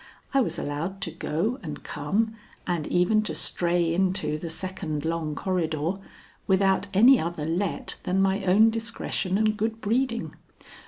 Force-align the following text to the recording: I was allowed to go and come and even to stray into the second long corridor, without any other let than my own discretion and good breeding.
I 0.33 0.41
was 0.41 0.57
allowed 0.57 0.99
to 1.01 1.11
go 1.11 1.59
and 1.61 1.83
come 1.83 2.33
and 2.65 2.87
even 2.87 3.21
to 3.21 3.35
stray 3.35 3.93
into 3.93 4.39
the 4.39 4.49
second 4.49 5.05
long 5.05 5.35
corridor, 5.35 5.93
without 6.47 6.87
any 6.91 7.19
other 7.19 7.45
let 7.45 7.97
than 8.01 8.19
my 8.19 8.43
own 8.43 8.71
discretion 8.71 9.37
and 9.37 9.55
good 9.55 9.79
breeding. 9.79 10.33